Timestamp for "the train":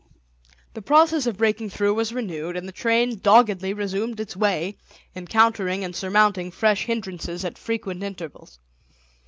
2.67-3.19